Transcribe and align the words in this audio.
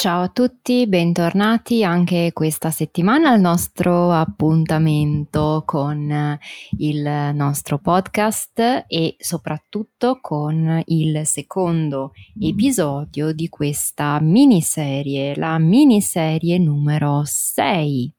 Ciao 0.00 0.22
a 0.22 0.28
tutti, 0.28 0.86
bentornati 0.86 1.82
anche 1.82 2.30
questa 2.32 2.70
settimana 2.70 3.30
al 3.30 3.40
nostro 3.40 4.12
appuntamento 4.12 5.64
con 5.66 6.38
il 6.76 7.32
nostro 7.34 7.78
podcast 7.80 8.84
e 8.86 9.16
soprattutto 9.18 10.20
con 10.20 10.80
il 10.86 11.26
secondo 11.26 12.12
episodio 12.40 13.32
di 13.32 13.48
questa 13.48 14.20
miniserie, 14.20 15.34
la 15.34 15.58
miniserie 15.58 16.58
numero 16.58 17.22
6. 17.24 18.14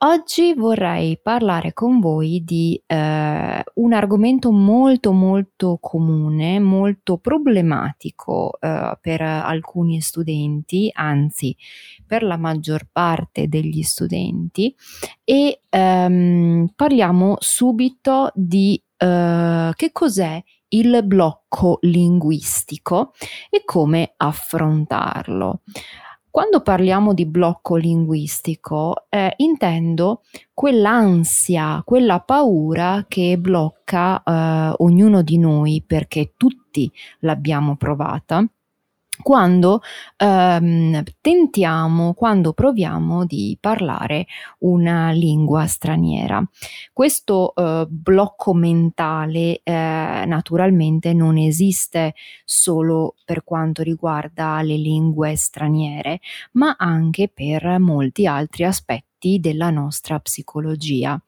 Oggi 0.00 0.52
vorrei 0.52 1.18
parlare 1.18 1.72
con 1.72 2.00
voi 2.00 2.42
di 2.44 2.78
eh, 2.84 3.64
un 3.74 3.92
argomento 3.94 4.52
molto 4.52 5.12
molto 5.12 5.78
comune, 5.80 6.60
molto 6.60 7.16
problematico 7.16 8.58
eh, 8.60 8.98
per 9.00 9.22
alcuni 9.22 10.02
studenti, 10.02 10.90
anzi 10.92 11.56
per 12.06 12.22
la 12.24 12.36
maggior 12.36 12.86
parte 12.92 13.48
degli 13.48 13.80
studenti 13.80 14.76
e 15.24 15.60
ehm, 15.66 16.72
parliamo 16.76 17.36
subito 17.38 18.30
di 18.34 18.78
eh, 18.98 19.70
che 19.74 19.92
cos'è 19.92 20.42
il 20.68 21.04
blocco 21.04 21.78
linguistico 21.80 23.12
e 23.48 23.62
come 23.64 24.12
affrontarlo. 24.14 25.62
Quando 26.36 26.60
parliamo 26.60 27.14
di 27.14 27.24
blocco 27.24 27.76
linguistico, 27.76 29.06
eh, 29.08 29.32
intendo 29.38 30.20
quell'ansia, 30.52 31.80
quella 31.82 32.20
paura 32.20 33.06
che 33.08 33.38
blocca 33.38 34.22
eh, 34.22 34.74
ognuno 34.76 35.22
di 35.22 35.38
noi 35.38 35.82
perché 35.86 36.34
tutti 36.36 36.92
l'abbiamo 37.20 37.76
provata 37.76 38.46
quando 39.22 39.80
ehm, 40.16 41.02
tentiamo, 41.20 42.14
quando 42.14 42.52
proviamo 42.52 43.24
di 43.24 43.56
parlare 43.60 44.26
una 44.60 45.10
lingua 45.10 45.66
straniera. 45.66 46.42
Questo 46.92 47.54
eh, 47.54 47.86
blocco 47.88 48.54
mentale 48.54 49.60
eh, 49.62 50.24
naturalmente 50.26 51.12
non 51.12 51.36
esiste 51.36 52.14
solo 52.44 53.14
per 53.24 53.44
quanto 53.44 53.82
riguarda 53.82 54.60
le 54.62 54.76
lingue 54.76 55.36
straniere, 55.36 56.20
ma 56.52 56.76
anche 56.78 57.28
per 57.28 57.78
molti 57.78 58.26
altri 58.26 58.64
aspetti 58.64 59.15
della 59.18 59.70
nostra 59.70 60.18
psicologia. 60.20 61.20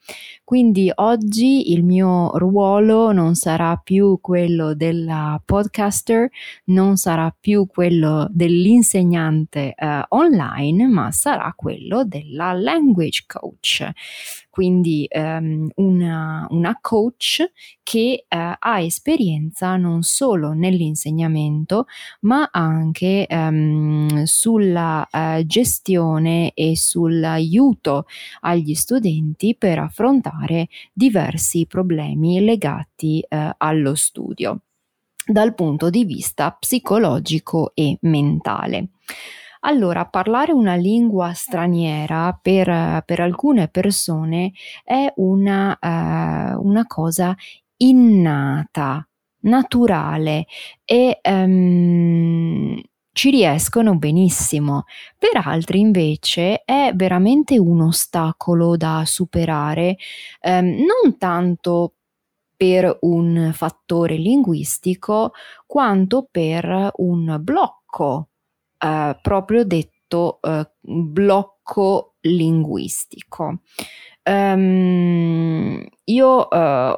Quindi 0.45 0.91
oggi 0.95 1.73
il 1.73 1.83
mio 1.83 2.37
ruolo 2.39 3.13
non 3.13 3.35
sarà 3.35 3.77
più 3.77 4.19
quello 4.21 4.75
della 4.75 5.41
podcaster, 5.45 6.29
non 6.67 6.97
sarà 6.97 7.35
più 7.39 7.67
quello 7.67 8.29
dell'insegnante 8.31 9.75
uh, 9.77 10.03
online, 10.11 10.87
ma 10.87 11.11
sarà 11.11 11.53
quello 11.57 12.05
della 12.05 12.53
language 12.53 13.25
coach 13.27 13.91
quindi 14.59 15.07
um, 15.13 15.69
una, 15.77 16.45
una, 16.51 16.77
coach 16.81 17.49
che 17.85 18.25
uh, 18.29 18.37
ha 18.59 18.81
esperienza 18.81 19.77
non 19.77 20.03
solo 20.03 20.53
nell'insegnamento 20.53 21.87
ma 22.23 22.49
anche 22.51 23.25
um, 23.31 24.25
sulla 24.25 25.07
uh, 25.13 25.47
gestione 25.47 26.51
e 26.55 26.77
sull'aiuto 26.77 28.07
agli 28.41 28.75
studenti 28.75 29.55
per 29.57 29.79
affrontare 29.79 30.67
diversi 30.93 31.65
problemi 31.67 32.41
legati 32.41 33.25
uh, 33.29 33.51
allo 33.59 33.95
studio 33.95 34.63
dal 35.25 35.55
punto 35.55 35.89
di 35.89 36.05
vista 36.05 36.51
psicologico 36.51 37.71
e 37.75 37.97
mentale. 38.01 38.89
Allora, 39.61 40.07
parlare 40.07 40.53
una 40.53 40.75
lingua 40.75 41.33
straniera 41.33 42.39
per, 42.41 43.03
per 43.05 43.21
alcune 43.21 43.69
persone 43.69 44.53
è 44.85 45.13
una, 45.17 45.77
uh, 45.81 46.67
una 46.67 46.87
cosa 46.87 47.35
innata, 47.79 49.07
naturale 49.41 50.47
e 50.85 51.21
um, 51.23 52.81
ci 53.13 53.31
riescono 53.31 53.97
benissimo. 53.97 54.85
Per 55.19 55.41
altri 55.45 55.81
invece 55.81 56.63
è 56.65 56.93
veramente 56.95 57.59
un 57.59 57.83
ostacolo 57.83 58.77
da 58.77 59.03
superare, 59.05 59.97
um, 60.43 60.67
non 60.67 61.19
tanto 61.19 61.95
per 62.57 62.99
un 63.03 63.53
fattore 63.55 64.17
linguistico 64.17 65.33
quanto 65.67 66.29
per 66.31 66.91
un 66.97 67.39
blocco 67.41 68.28
eh, 68.79 69.19
proprio 69.21 69.65
detto 69.65 70.39
eh, 70.43 70.71
blocco 70.81 72.15
linguistico. 72.21 73.61
Um, 74.25 75.87
io 76.05 76.51
eh, 76.51 76.97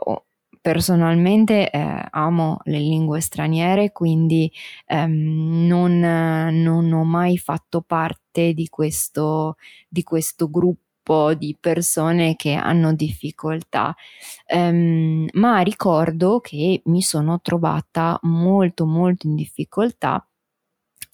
personalmente 0.61 1.71
eh, 1.71 2.07
amo 2.11 2.59
le 2.65 2.79
lingue 2.79 3.21
straniere, 3.21 3.93
quindi 3.93 4.51
ehm, 4.87 5.67
non, 5.67 6.01
non, 6.01 6.93
ho 6.93 7.05
mai 7.05 7.39
fatto 7.39 7.81
parte 7.83 8.53
di 8.53 8.69
questo, 8.69 9.57
di 9.89 10.03
questo 10.03 10.51
gruppo 10.51 11.35
di 11.35 11.57
persone 11.59 12.37
che 12.37 12.53
hanno 12.55 12.93
difficoltà, 12.95 13.95
um, 14.55 15.27
ma 15.33 15.61
ricordo 15.61 16.41
che 16.41 16.83
mi 16.85 17.03
sono 17.03 17.41
trovata 17.41 18.19
molto 18.23 18.87
molto 18.87 19.27
in 19.27 19.35
difficoltà 19.35 20.25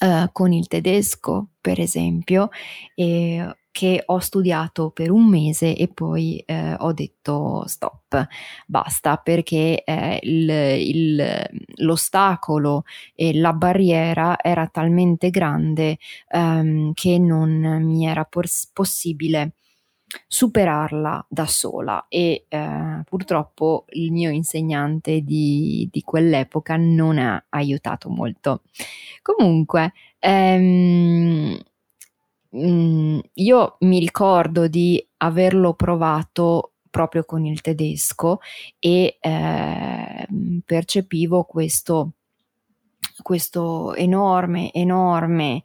uh, 0.01 0.31
con 0.33 0.53
il 0.53 0.67
tedesco, 0.69 1.49
per 1.61 1.81
esempio, 1.81 2.49
e 2.95 3.57
che 3.77 4.03
ho 4.07 4.21
studiato 4.21 4.89
per 4.89 5.11
un 5.11 5.29
mese 5.29 5.77
e 5.77 5.89
poi 5.89 6.43
eh, 6.47 6.75
ho 6.79 6.95
detto 6.95 7.67
stop, 7.67 8.27
basta, 8.65 9.19
perché 9.19 9.85
eh, 9.85 10.19
il, 10.23 10.49
il, 10.49 11.49
l'ostacolo 11.75 12.85
e 13.15 13.35
la 13.35 13.53
barriera 13.53 14.39
era 14.41 14.67
talmente 14.69 15.29
grande 15.29 15.99
ehm, 16.31 16.93
che 16.95 17.19
non 17.19 17.83
mi 17.85 18.07
era 18.07 18.25
pos- 18.25 18.71
possibile 18.73 19.53
superarla 20.27 21.27
da 21.29 21.47
sola 21.47 22.07
e 22.09 22.47
eh, 22.49 23.03
purtroppo 23.05 23.87
il 23.91 24.13
mio 24.13 24.31
insegnante 24.31 25.21
di, 25.23 25.89
di, 25.91 26.03
quell'epoca 26.03 26.77
non 26.77 27.19
ha 27.19 27.45
aiutato 27.51 28.09
molto. 28.09 28.63
Comunque, 29.23 29.93
ehm, 30.19 31.59
mm, 32.57 33.19
io 33.35 33.77
mi 33.81 33.99
ricordo 33.99 34.69
di 34.69 35.05
averlo 35.19 35.75
provato 35.75 36.73
proprio 36.91 37.25
con 37.25 37.45
il 37.45 37.61
tedesco 37.61 38.41
e 38.79 39.19
eh, 39.21 40.29
percepivo 40.65 41.45
questo, 41.45 42.13
questo 43.23 43.95
enorme, 43.95 44.73
enorme 44.73 45.63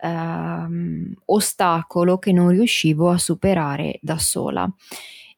ehm, 0.00 1.12
ostacolo 1.26 2.18
che 2.18 2.32
non 2.32 2.50
riuscivo 2.50 3.10
a 3.10 3.18
superare 3.18 3.98
da 4.02 4.18
sola. 4.18 4.68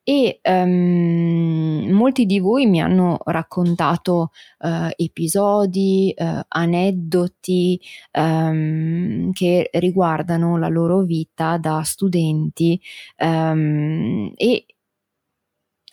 e 0.03 0.41
um, 0.45 1.89
molti 1.93 2.27
di 2.27 2.41
voi 2.41 2.67
mi 2.67 2.81
hanno 2.81 3.19
raccontato 3.25 4.31
uh, 4.61 4.89
episodi, 4.97 6.13
uh, 6.17 6.41
aneddoti 6.49 7.81
um, 8.13 9.31
che 9.33 9.69
riguardano 9.75 10.59
la 10.59 10.69
loro 10.69 11.03
vita 11.03 11.59
da 11.59 11.83
studenti 11.83 12.81
um, 13.19 14.33
e 14.37 14.67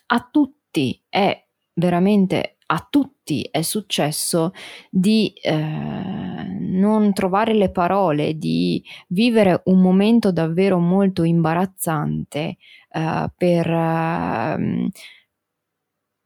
a 0.08 0.30
tutti 0.32 1.02
è 1.10 1.46
veramente 1.74 2.58
a 2.68 2.88
tutti 2.90 3.17
è 3.52 3.62
successo 3.62 4.54
di 4.90 5.34
eh, 5.42 5.54
non 5.54 7.14
trovare 7.14 7.54
le 7.54 7.70
parole, 7.70 8.38
di 8.38 8.84
vivere 9.08 9.62
un 9.66 9.82
momento 9.82 10.32
davvero 10.32 10.80
molto 10.80 11.24
imbarazzante 11.24 12.58
eh, 12.90 13.32
per, 13.36 13.70
eh, 13.70 14.90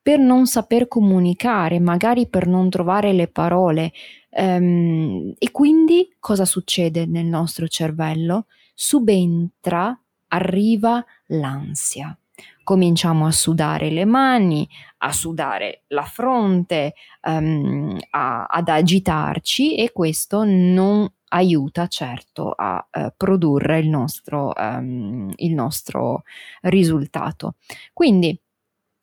per, 0.01 0.19
non 0.19 0.45
saper 0.45 0.87
comunicare, 0.87 1.79
magari 1.79 2.27
per 2.27 2.47
non 2.47 2.69
trovare 2.69 3.13
le 3.13 3.27
parole. 3.27 3.91
Ehm, 4.29 5.33
e 5.37 5.51
quindi 5.51 6.15
cosa 6.19 6.45
succede 6.45 7.05
nel 7.05 7.25
nostro 7.25 7.67
cervello? 7.67 8.45
Subentra, 8.73 9.97
arriva 10.27 11.03
l'ansia 11.27 12.15
cominciamo 12.71 13.25
a 13.25 13.31
sudare 13.31 13.89
le 13.89 14.05
mani, 14.05 14.65
a 14.99 15.11
sudare 15.11 15.83
la 15.87 16.05
fronte, 16.05 16.93
um, 17.23 17.99
a, 18.11 18.45
ad 18.45 18.69
agitarci 18.69 19.75
e 19.75 19.91
questo 19.91 20.45
non 20.45 21.05
aiuta 21.33 21.87
certo 21.87 22.53
a 22.55 22.87
uh, 22.89 23.11
produrre 23.17 23.79
il 23.79 23.89
nostro, 23.89 24.53
um, 24.55 25.29
il 25.35 25.53
nostro 25.53 26.23
risultato. 26.61 27.55
Quindi, 27.91 28.41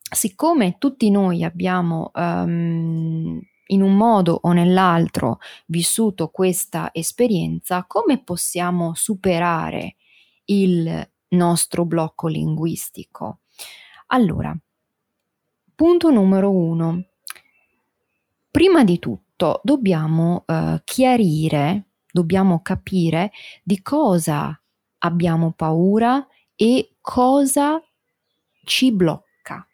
siccome 0.01 0.77
tutti 0.79 1.11
noi 1.11 1.43
abbiamo 1.43 2.09
um, 2.15 3.39
in 3.67 3.81
un 3.83 3.95
modo 3.95 4.39
o 4.41 4.51
nell'altro 4.51 5.37
vissuto 5.67 6.29
questa 6.29 6.89
esperienza, 6.91 7.85
come 7.87 8.23
possiamo 8.23 8.95
superare 8.95 9.93
il 10.45 11.07
nostro 11.27 11.85
blocco 11.85 12.25
linguistico? 12.25 13.41
Allora, 14.11 14.57
punto 15.75 16.09
numero 16.09 16.51
uno. 16.51 17.05
Prima 18.49 18.83
di 18.83 18.97
tutto 18.97 19.61
dobbiamo 19.63 20.43
eh, 20.47 20.81
chiarire, 20.83 21.85
dobbiamo 22.11 22.61
capire 22.61 23.31
di 23.63 23.81
cosa 23.81 24.59
abbiamo 24.99 25.51
paura 25.51 26.25
e 26.55 26.95
cosa 27.01 27.81
ci 28.63 28.91
blocca. 28.91 29.65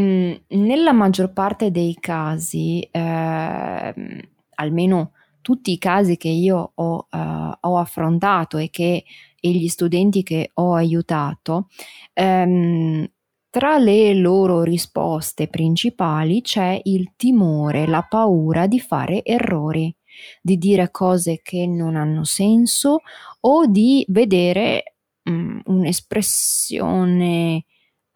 Mm, 0.00 0.32
nella 0.48 0.92
maggior 0.92 1.32
parte 1.32 1.70
dei 1.70 1.96
casi, 2.00 2.80
eh, 2.82 4.28
almeno 4.54 5.12
tutti 5.44 5.72
i 5.72 5.78
casi 5.78 6.16
che 6.16 6.28
io 6.28 6.72
ho, 6.74 7.06
uh, 7.10 7.52
ho 7.60 7.78
affrontato 7.78 8.56
e 8.56 8.70
che 8.70 9.04
e 9.44 9.50
gli 9.50 9.68
studenti 9.68 10.22
che 10.22 10.52
ho 10.54 10.72
aiutato, 10.72 11.68
ehm, 12.14 13.06
tra 13.50 13.76
le 13.76 14.14
loro 14.14 14.62
risposte 14.62 15.48
principali 15.48 16.40
c'è 16.40 16.80
il 16.84 17.12
timore, 17.14 17.86
la 17.86 18.06
paura 18.08 18.66
di 18.66 18.80
fare 18.80 19.22
errori, 19.22 19.94
di 20.40 20.56
dire 20.56 20.90
cose 20.90 21.42
che 21.42 21.66
non 21.66 21.94
hanno 21.94 22.24
senso 22.24 23.00
o 23.40 23.66
di 23.66 24.02
vedere 24.08 24.94
um, 25.24 25.60
un'espressione 25.66 27.64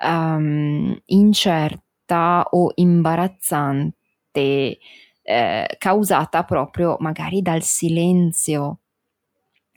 um, 0.02 0.98
incerta 1.04 2.46
o 2.50 2.72
imbarazzante 2.74 4.78
eh, 5.28 5.76
causata 5.76 6.42
proprio 6.44 6.96
magari 7.00 7.42
dal 7.42 7.62
silenzio 7.62 8.78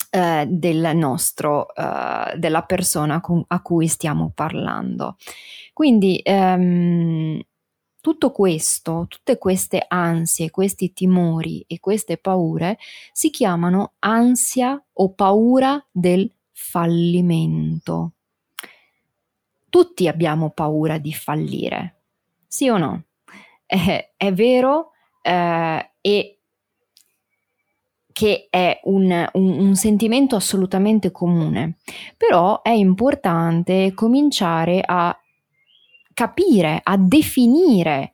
eh, 0.09 0.45
del 0.47 0.91
nostro, 0.95 1.75
eh, 1.75 2.37
della 2.37 2.63
persona 2.63 3.19
con, 3.19 3.43
a 3.47 3.61
cui 3.61 3.89
stiamo 3.89 4.31
parlando. 4.33 5.17
Quindi 5.73 6.21
ehm, 6.23 7.41
tutto 7.99 8.31
questo, 8.31 9.07
tutte 9.09 9.37
queste 9.37 9.83
ansie, 9.89 10.49
questi 10.51 10.93
timori 10.93 11.65
e 11.67 11.81
queste 11.81 12.15
paure 12.15 12.77
si 13.11 13.29
chiamano 13.29 13.95
ansia 13.99 14.81
o 14.93 15.13
paura 15.13 15.85
del 15.91 16.31
fallimento. 16.53 18.13
Tutti 19.67 20.07
abbiamo 20.07 20.51
paura 20.51 20.97
di 20.97 21.11
fallire, 21.11 22.03
sì 22.47 22.69
o 22.69 22.77
no? 22.77 23.03
Eh, 23.65 24.13
è 24.15 24.31
vero 24.33 24.90
eh, 25.21 25.91
e 26.01 26.35
che 28.11 28.47
è 28.49 28.79
un, 28.83 29.29
un, 29.33 29.59
un, 29.59 29.75
sentimento 29.75 30.35
assolutamente 30.35 31.11
comune, 31.11 31.77
però 32.17 32.61
è 32.61 32.69
importante 32.69 33.93
cominciare 33.93 34.83
a 34.85 35.17
capire, 36.13 36.81
a 36.83 36.97
definire 36.97 38.11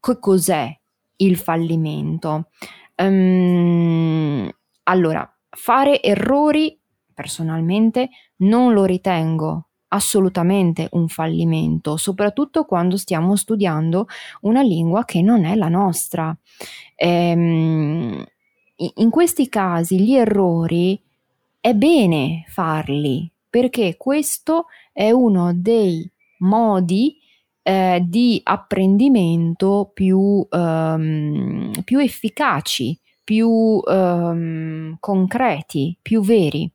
che 0.00 0.18
cos'è 0.18 0.78
il 1.16 1.36
fallimento. 1.36 2.50
Um, 2.96 4.50
allora, 4.84 5.38
fare 5.50 6.02
errori 6.02 6.78
personalmente 7.14 8.10
non 8.38 8.72
lo 8.72 8.84
ritengo 8.84 9.67
assolutamente 9.88 10.88
un 10.92 11.08
fallimento, 11.08 11.96
soprattutto 11.96 12.64
quando 12.64 12.96
stiamo 12.96 13.36
studiando 13.36 14.06
una 14.42 14.62
lingua 14.62 15.04
che 15.04 15.22
non 15.22 15.44
è 15.44 15.54
la 15.54 15.68
nostra. 15.68 16.36
Ehm, 16.94 18.24
in 18.76 19.10
questi 19.10 19.48
casi 19.48 20.00
gli 20.00 20.14
errori 20.14 21.00
è 21.60 21.74
bene 21.74 22.44
farli 22.48 23.30
perché 23.50 23.96
questo 23.96 24.66
è 24.92 25.10
uno 25.10 25.52
dei 25.54 26.08
modi 26.38 27.16
eh, 27.62 28.02
di 28.06 28.40
apprendimento 28.44 29.90
più, 29.92 30.46
um, 30.50 31.70
più 31.84 31.98
efficaci, 31.98 32.98
più 33.24 33.48
um, 33.48 34.96
concreti, 35.00 35.96
più 36.00 36.22
veri. 36.22 36.70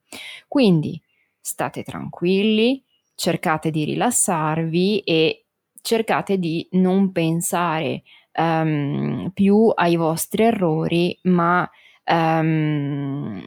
Quindi 0.47 1.01
state 1.39 1.83
tranquilli, 1.83 2.82
cercate 3.15 3.71
di 3.71 3.83
rilassarvi 3.83 4.99
e 4.99 5.45
cercate 5.81 6.37
di 6.37 6.67
non 6.71 7.11
pensare 7.11 8.03
um, 8.37 9.29
più 9.33 9.71
ai 9.73 9.95
vostri 9.95 10.43
errori, 10.43 11.17
ma 11.23 11.69
ehm, 12.03 13.41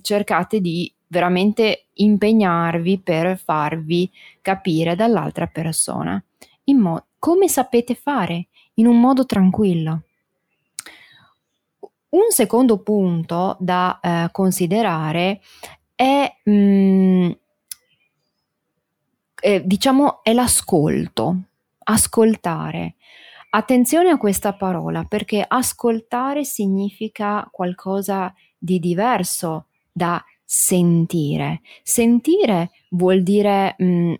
cercate 0.00 0.60
di 0.60 0.92
veramente 1.06 1.86
impegnarvi 1.94 3.00
per 3.00 3.38
farvi 3.38 4.10
capire 4.40 4.96
dall'altra 4.96 5.46
persona. 5.46 6.22
In 6.64 6.78
mo- 6.78 7.06
come 7.18 7.48
sapete 7.48 7.94
fare? 7.94 8.48
In 8.74 8.86
un 8.86 8.98
modo 8.98 9.26
tranquillo. 9.26 10.02
Un 12.10 12.30
secondo 12.30 12.78
punto 12.82 13.56
da 13.60 13.98
eh, 14.00 14.28
considerare 14.32 15.40
è, 15.94 16.40
mh, 16.44 16.52
mm, 16.52 17.30
eh, 19.42 19.60
diciamo, 19.64 20.22
è 20.22 20.32
l'ascolto, 20.32 21.36
ascoltare. 21.84 22.94
Attenzione 23.50 24.10
a 24.10 24.16
questa 24.16 24.54
parola 24.54 25.04
perché 25.04 25.44
ascoltare 25.46 26.44
significa 26.44 27.46
qualcosa 27.50 28.32
di 28.56 28.78
diverso 28.78 29.66
da 29.90 30.24
sentire. 30.44 31.60
Sentire 31.82 32.70
vuol 32.90 33.22
dire 33.22 33.74
mh, 33.76 33.84
mm, 33.84 34.12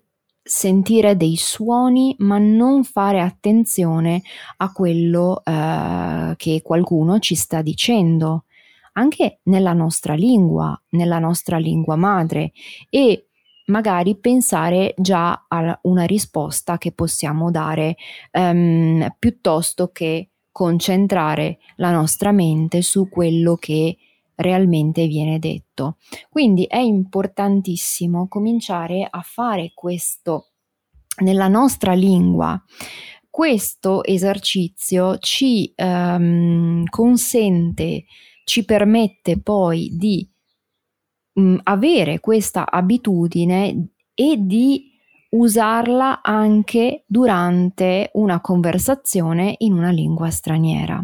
sentire 0.43 1.17
dei 1.17 1.37
suoni 1.37 2.17
ma 2.19 2.39
non 2.39 2.83
fare 2.83 3.21
attenzione 3.21 4.23
a 4.57 4.73
quello 4.73 5.41
eh, 5.45 6.35
che 6.37 6.61
qualcuno 6.63 7.21
ci 7.21 7.37
sta 7.37 7.63
dicendo, 7.63 8.45
anche 8.95 9.39
nella 9.45 9.73
nostra 9.73 10.15
lingua, 10.15 10.79
nella 10.91 11.21
nostra 11.21 11.59
lingua 11.59 11.95
madre 11.95 12.53
e 12.91 13.29
magari 13.73 14.17
pensare 14.17 14.95
già 14.99 15.47
a 15.49 15.79
una 15.85 16.05
risposta 16.05 16.77
che 16.77 16.93
possiamo 16.93 17.51
dare 17.51 17.97
um, 18.33 19.09
piuttosto 19.19 19.89
che 19.89 20.29
concentrare 20.53 21.59
la 21.77 21.91
nostra 21.91 22.31
mente 22.31 22.83
su 22.83 23.09
quello 23.09 23.57
che 23.57 23.97
realmente 24.35 25.07
viene 25.07 25.39
detto. 25.39 25.97
Quindi 26.29 26.65
è 26.65 26.79
importantissimo 26.79 28.29
cominciare 28.29 29.09
a 29.09 29.23
fare 29.23 29.73
questo 29.75 30.49
nella 31.23 31.49
nostra 31.49 31.95
lingua. 31.95 32.63
Questo 33.31 34.05
esercizio 34.05 35.17
ci 35.17 35.73
um, 35.77 36.85
consente, 36.91 38.05
ci 38.45 38.67
permette 38.67 39.41
poi 39.41 39.89
di 39.95 40.29
mh, 41.33 41.57
avere 41.65 42.21
questa 42.21 42.71
abitudine 42.71 43.89
e 44.15 44.37
di 44.39 44.91
usarla 45.31 46.21
anche 46.23 47.05
durante 47.07 48.11
una 48.15 48.41
conversazione 48.41 49.55
in 49.59 49.73
una 49.73 49.91
lingua 49.91 50.31
straniera. 50.31 51.03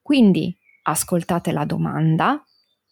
Quindi 0.00 0.56
ascoltate 0.82 1.52
la 1.52 1.64
domanda, 1.64 2.42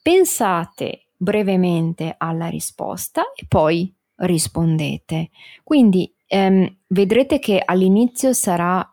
pensate 0.03 1.07
brevemente 1.17 2.15
alla 2.19 2.49
risposta 2.49 3.23
e 3.35 3.47
poi 3.49 3.95
rispondete. 4.17 5.31
Quindi 5.63 6.13
ehm, 6.27 6.79
vedrete 6.89 7.39
che 7.39 7.63
all'inizio 7.65 8.33
sarà 8.33 8.87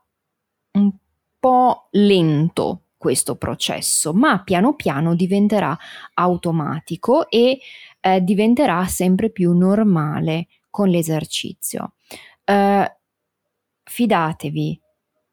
un 0.74 0.92
po' 1.40 1.88
lento 1.92 2.81
questo 3.02 3.36
processo, 3.36 4.14
ma 4.14 4.44
piano 4.44 4.76
piano 4.76 5.16
diventerà 5.16 5.76
automatico 6.14 7.28
e 7.32 7.60
eh, 8.00 8.22
diventerà 8.22 8.86
sempre 8.86 9.32
più 9.32 9.58
normale 9.58 10.50
con 10.70 10.88
l'esercizio. 10.88 11.94
Eh, 12.44 12.96
fidatevi, 13.84 14.80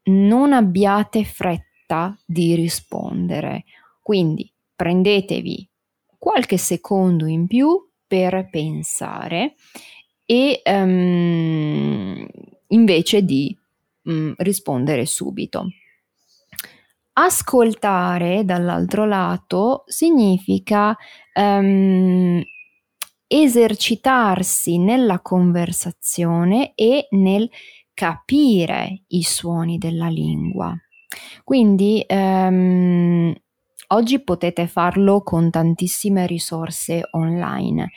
non 0.04 0.54
abbiate 0.54 1.24
fretta 1.24 2.18
di 2.24 2.54
rispondere, 2.54 3.64
quindi 4.00 4.50
prendetevi 4.74 5.68
qualche 6.16 6.56
secondo 6.56 7.26
in 7.26 7.46
più 7.46 7.86
per 8.06 8.48
pensare 8.50 9.56
e 10.24 10.62
um, 10.64 12.26
invece 12.68 13.22
di 13.22 13.54
um, 14.04 14.32
rispondere 14.38 15.04
subito. 15.04 15.68
Ascoltare 17.20 18.44
dall'altro 18.44 19.04
lato 19.04 19.82
significa 19.88 20.96
um, 21.34 22.40
esercitarsi 23.26 24.78
nella 24.78 25.18
conversazione 25.18 26.74
e 26.76 27.08
nel 27.10 27.50
capire 27.92 29.02
i 29.08 29.24
suoni 29.24 29.78
della 29.78 30.06
lingua. 30.06 30.72
Quindi 31.42 32.06
um, 32.08 33.34
oggi 33.88 34.22
potete 34.22 34.68
farlo 34.68 35.20
con 35.22 35.50
tantissime 35.50 36.24
risorse 36.24 37.08
online. 37.10 37.90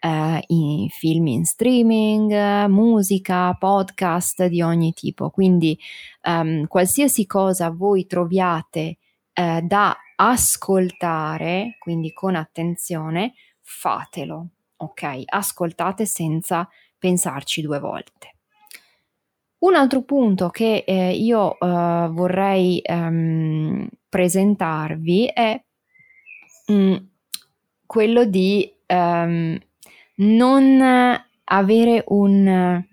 Uh, 0.00 0.38
in 0.46 0.88
film 0.90 1.26
in 1.26 1.44
streaming, 1.44 2.66
musica, 2.66 3.52
podcast 3.54 4.46
di 4.46 4.62
ogni 4.62 4.92
tipo. 4.92 5.30
Quindi 5.30 5.76
um, 6.22 6.68
qualsiasi 6.68 7.26
cosa 7.26 7.70
voi 7.70 8.06
troviate 8.06 8.98
uh, 9.34 9.60
da 9.66 9.96
ascoltare, 10.14 11.76
quindi 11.80 12.12
con 12.12 12.36
attenzione, 12.36 13.34
fatelo, 13.60 14.48
ok? 14.76 15.22
Ascoltate 15.24 16.06
senza 16.06 16.68
pensarci 16.98 17.60
due 17.62 17.78
volte. 17.78 18.34
Un 19.58 19.74
altro 19.74 20.02
punto 20.02 20.50
che 20.50 20.84
eh, 20.86 21.16
io 21.16 21.56
uh, 21.58 22.12
vorrei 22.12 22.80
um, 22.86 23.88
presentarvi 24.08 25.26
è 25.26 25.60
mm, 26.70 26.94
quello 27.84 28.24
di 28.24 28.72
um, 28.86 29.58
non 30.18 30.80
avere 31.44 32.04
un, 32.08 32.84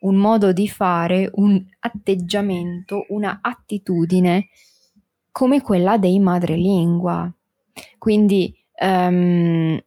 un 0.00 0.14
modo 0.16 0.52
di 0.52 0.68
fare, 0.68 1.30
un 1.34 1.62
atteggiamento, 1.80 3.06
una 3.08 3.38
attitudine 3.42 4.48
come 5.30 5.62
quella 5.62 5.96
dei 5.96 6.18
madrelingua. 6.18 7.32
Quindi 7.98 8.54
um, 8.80 9.80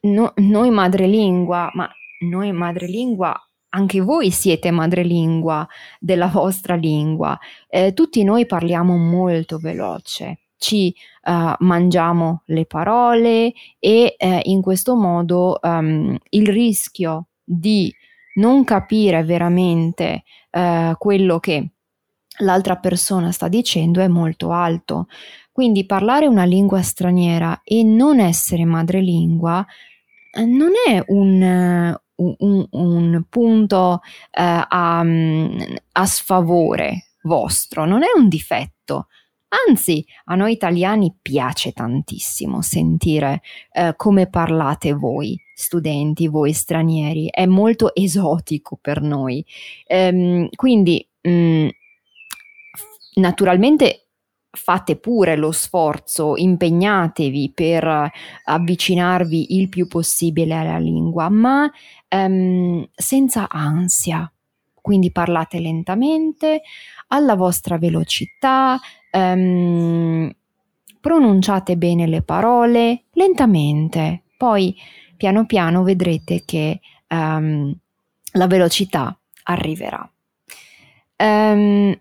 no, 0.00 0.32
noi 0.36 0.70
madrelingua, 0.70 1.70
ma 1.74 1.90
noi 2.20 2.52
madrelingua 2.52 3.34
anche 3.70 4.00
voi 4.00 4.30
siete 4.30 4.70
madrelingua 4.70 5.66
della 5.98 6.26
vostra 6.26 6.74
lingua, 6.74 7.38
eh, 7.68 7.92
tutti 7.92 8.24
noi 8.24 8.46
parliamo 8.46 8.96
molto 8.96 9.58
veloce, 9.58 10.40
ci 10.60 10.94
uh, 11.24 11.54
mangiamo 11.64 12.42
le 12.46 12.66
parole 12.66 13.52
e 13.78 14.14
eh, 14.16 14.40
in 14.44 14.60
questo 14.60 14.94
modo 14.94 15.58
um, 15.62 16.16
il 16.28 16.46
rischio 16.46 17.28
di 17.42 17.92
non 18.34 18.62
capire 18.64 19.24
veramente 19.24 20.22
uh, 20.50 20.96
quello 20.98 21.40
che 21.40 21.70
l'altra 22.40 22.76
persona 22.76 23.32
sta 23.32 23.48
dicendo 23.48 24.00
è 24.00 24.08
molto 24.08 24.52
alto. 24.52 25.06
Quindi 25.50 25.86
parlare 25.86 26.26
una 26.26 26.44
lingua 26.44 26.82
straniera 26.82 27.62
e 27.64 27.82
non 27.82 28.20
essere 28.20 28.64
madrelingua 28.64 29.66
eh, 30.32 30.44
non 30.44 30.70
è 30.86 31.02
un, 31.08 31.96
un, 32.14 32.66
un 32.70 33.24
punto 33.28 34.00
eh, 34.30 34.64
a, 34.68 35.00
a 35.00 36.06
sfavore 36.06 37.06
vostro, 37.22 37.84
non 37.84 38.02
è 38.02 38.08
un 38.14 38.28
difetto. 38.28 39.08
Anzi, 39.68 40.04
a 40.26 40.36
noi 40.36 40.52
italiani 40.52 41.12
piace 41.20 41.72
tantissimo 41.72 42.62
sentire 42.62 43.42
eh, 43.72 43.94
come 43.96 44.28
parlate 44.28 44.92
voi, 44.92 45.36
studenti, 45.52 46.28
voi 46.28 46.52
stranieri, 46.52 47.28
è 47.30 47.46
molto 47.46 47.92
esotico 47.92 48.78
per 48.80 49.02
noi. 49.02 49.44
Ehm, 49.86 50.48
quindi, 50.54 51.04
mh, 51.22 51.30
mm, 51.30 51.68
naturalmente 53.14 54.06
fate 54.52 54.96
pure 54.96 55.36
lo 55.36 55.50
sforzo, 55.50 56.36
impegnatevi 56.36 57.52
per 57.52 58.10
avvicinarvi 58.44 59.56
il 59.56 59.68
più 59.68 59.88
possibile 59.88 60.54
alla 60.54 60.78
lingua, 60.78 61.28
ma 61.28 61.70
ehm, 62.08 62.88
senza 62.94 63.48
ansia. 63.48 64.30
Quindi 64.80 65.10
parlate 65.10 65.60
lentamente, 65.60 66.62
alla 67.08 67.34
vostra 67.34 67.78
velocità, 67.78 68.78
ehm, 69.10 70.30
pronunciate 71.00 71.76
bene 71.76 72.06
le 72.06 72.22
parole, 72.22 73.04
lentamente. 73.12 74.22
Poi 74.36 74.76
piano 75.16 75.46
piano 75.46 75.82
vedrete 75.82 76.42
che 76.44 76.80
ehm, 77.06 77.74
la 78.32 78.46
velocità 78.46 79.18
arriverà. 79.44 80.08
Um, 81.16 81.98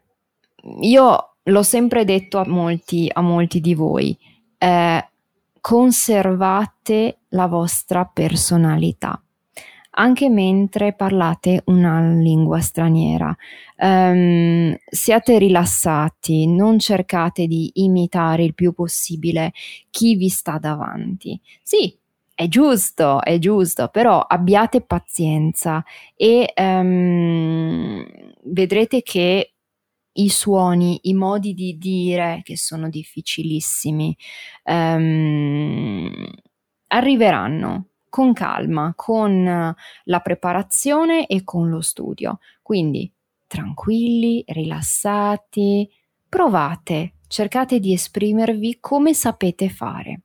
io 0.82 1.34
l'ho 1.44 1.64
sempre 1.64 2.06
detto 2.06 2.38
a 2.38 2.48
molti, 2.48 3.10
a 3.12 3.22
molti 3.22 3.60
di 3.60 3.74
voi, 3.74 4.18
eh, 4.58 5.10
conservate 5.60 7.20
la 7.30 7.48
vostra 7.48 8.06
personalità 8.06 9.22
anche 10.00 10.30
mentre 10.30 10.94
parlate 10.94 11.62
una 11.66 12.02
lingua 12.14 12.60
straniera. 12.62 13.36
Um, 13.78 14.76
siate 14.90 15.38
rilassati, 15.38 16.48
non 16.48 16.80
cercate 16.80 17.48
di 17.48 17.70
imitare 17.76 18.44
il 18.44 18.54
più 18.54 18.74
possibile 18.74 19.52
chi 19.90 20.16
vi 20.16 20.30
sta 20.30 20.58
davanti. 20.58 21.40
Sì, 21.62 21.94
è 22.34 22.48
giusto, 22.48 23.22
è 23.22 23.38
giusto, 23.40 23.90
però 23.90 24.22
abbiate 24.22 24.82
pazienza 24.82 25.84
e 26.16 26.54
um, 26.56 28.06
vedrete 28.44 29.02
che 29.02 29.54
i 30.14 30.30
suoni, 30.30 31.00
i 31.04 31.14
modi 31.14 31.54
di 31.54 31.78
dire 31.78 32.40
che 32.44 32.56
sono 32.58 32.90
difficilissimi, 32.90 34.16
um, 34.64 36.26
arriveranno 36.88 37.89
con 38.10 38.34
calma, 38.34 38.94
con 38.96 39.76
la 40.04 40.20
preparazione 40.20 41.28
e 41.28 41.44
con 41.44 41.70
lo 41.70 41.82
studio. 41.82 42.40
Quindi 42.62 43.12
tranquilli, 43.48 44.44
rilassati, 44.48 45.90
provate, 46.28 47.14
cercate 47.28 47.80
di 47.80 47.94
esprimervi 47.94 48.78
come 48.80 49.14
sapete 49.14 49.70
fare. 49.70 50.22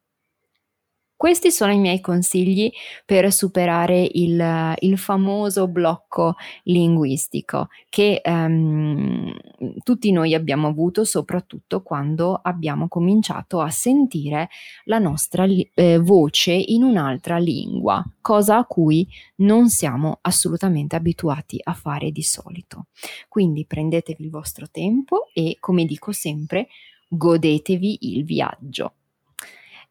Questi 1.25 1.51
sono 1.51 1.73
i 1.73 1.79
miei 1.79 2.03
consigli 2.03 2.71
per 3.07 3.33
superare 3.33 4.07
il, 4.13 4.75
il 4.81 4.99
famoso 4.99 5.69
blocco 5.69 6.35
linguistico 6.65 7.69
che 7.89 8.21
um, 8.23 9.35
tutti 9.83 10.13
noi 10.13 10.35
abbiamo 10.35 10.69
avuto, 10.69 11.03
soprattutto 11.05 11.83
quando 11.83 12.39
abbiamo 12.43 12.89
cominciato 12.89 13.63
a 13.63 13.71
sentire 13.71 14.51
la 14.85 14.99
nostra 14.99 15.47
eh, 15.47 15.99
voce 15.99 16.53
in 16.53 16.83
un'altra 16.83 17.39
lingua, 17.39 18.05
cosa 18.21 18.59
a 18.59 18.67
cui 18.67 19.09
non 19.37 19.71
siamo 19.71 20.19
assolutamente 20.21 20.95
abituati 20.95 21.59
a 21.63 21.73
fare 21.73 22.11
di 22.11 22.23
solito. 22.23 22.89
Quindi 23.31 23.65
prendetevi 23.65 24.23
il 24.23 24.31
vostro 24.31 24.69
tempo 24.71 25.31
e, 25.33 25.57
come 25.59 25.87
dico 25.87 26.13
sempre, 26.13 26.69
godetevi 27.09 28.13
il 28.15 28.25
viaggio. 28.25 28.97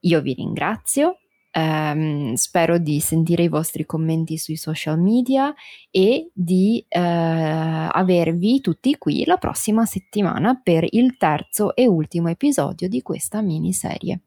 Io 0.01 0.21
vi 0.21 0.33
ringrazio, 0.33 1.19
ehm, 1.53 2.33
spero 2.33 2.77
di 2.77 2.99
sentire 2.99 3.43
i 3.43 3.47
vostri 3.47 3.85
commenti 3.85 4.37
sui 4.37 4.55
social 4.55 4.99
media 4.99 5.53
e 5.91 6.29
di 6.33 6.83
eh, 6.89 6.99
avervi 6.99 8.59
tutti 8.59 8.97
qui 8.97 9.23
la 9.25 9.37
prossima 9.37 9.85
settimana 9.85 10.59
per 10.61 10.85
il 10.89 11.15
terzo 11.17 11.75
e 11.75 11.85
ultimo 11.87 12.29
episodio 12.29 12.89
di 12.89 13.01
questa 13.01 13.41
miniserie. 13.41 14.21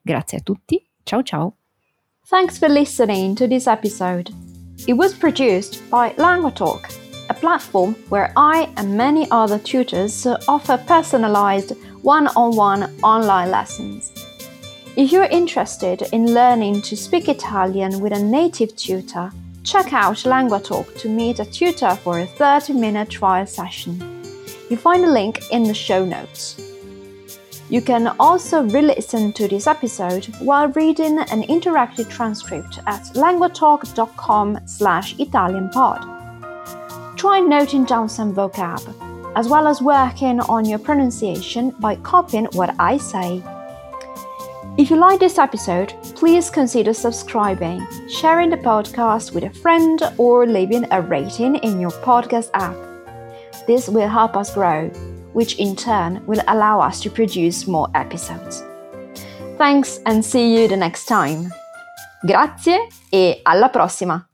Grazie 0.00 0.38
a 0.38 0.40
tutti, 0.40 0.84
ciao 1.02 1.22
ciao! 1.22 1.54
Thanks 2.28 2.58
for 2.58 2.68
listening 2.68 3.34
to 3.36 3.46
this 3.46 3.66
episode. 3.66 4.30
It 4.86 4.94
was 4.94 5.12
produced 5.12 5.82
by 5.90 6.14
LanguaTalk, 6.16 6.88
a 7.28 7.34
platform 7.34 7.94
where 8.08 8.32
I 8.36 8.68
and 8.76 8.96
many 8.96 9.26
other 9.30 9.58
tutors 9.58 10.26
offer 10.46 10.78
personalized 10.78 11.76
one 12.02 12.28
on 12.28 12.56
one 12.56 12.88
online 13.02 13.50
lessons. 13.50 14.19
If 15.00 15.12
you're 15.12 15.24
interested 15.24 16.02
in 16.12 16.34
learning 16.34 16.82
to 16.82 16.94
speak 16.94 17.30
Italian 17.30 18.00
with 18.00 18.12
a 18.12 18.22
native 18.22 18.76
tutor, 18.76 19.32
check 19.64 19.94
out 19.94 20.16
LanguaTalk 20.16 20.98
to 20.98 21.08
meet 21.08 21.38
a 21.38 21.46
tutor 21.46 21.94
for 21.94 22.18
a 22.18 22.26
30 22.26 22.74
minute 22.74 23.08
trial 23.08 23.46
session. 23.46 23.98
You 24.68 24.76
find 24.76 25.02
a 25.02 25.10
link 25.10 25.40
in 25.52 25.62
the 25.62 25.72
show 25.72 26.04
notes. 26.04 26.60
You 27.70 27.80
can 27.80 28.08
also 28.20 28.62
re-listen 28.62 29.32
to 29.32 29.48
this 29.48 29.66
episode 29.66 30.26
while 30.38 30.68
reading 30.68 31.18
an 31.18 31.44
interactive 31.44 32.10
transcript 32.10 32.80
at 32.86 33.04
languatalk.com 33.14 34.58
slash 34.66 35.16
italianpod. 35.16 37.16
Try 37.16 37.40
noting 37.40 37.86
down 37.86 38.10
some 38.10 38.34
vocab, 38.34 38.84
as 39.34 39.48
well 39.48 39.66
as 39.66 39.80
working 39.80 40.40
on 40.40 40.66
your 40.66 40.78
pronunciation 40.78 41.70
by 41.80 41.96
copying 41.96 42.48
what 42.52 42.74
I 42.78 42.98
say. 42.98 43.42
If 44.80 44.88
you 44.88 44.96
like 44.96 45.20
this 45.20 45.36
episode, 45.36 45.92
please 46.14 46.48
consider 46.48 46.94
subscribing, 46.94 47.86
sharing 48.08 48.48
the 48.48 48.56
podcast 48.56 49.34
with 49.34 49.44
a 49.44 49.50
friend, 49.50 50.00
or 50.16 50.46
leaving 50.46 50.86
a 50.90 51.02
rating 51.02 51.56
in 51.56 51.78
your 51.78 51.90
podcast 51.90 52.48
app. 52.54 52.74
This 53.66 53.90
will 53.90 54.08
help 54.08 54.38
us 54.38 54.54
grow 54.54 54.88
which 55.34 55.58
in 55.58 55.76
turn 55.76 56.24
will 56.26 56.40
allow 56.48 56.80
us 56.80 56.98
to 57.02 57.10
produce 57.10 57.66
more 57.66 57.90
episodes. 57.94 58.64
Thanks 59.58 60.00
and 60.06 60.24
see 60.24 60.56
you 60.56 60.66
the 60.66 60.78
next 60.78 61.04
time. 61.04 61.52
Grazie 62.22 62.88
e 63.12 63.42
alla 63.44 63.68
prossima! 63.68 64.29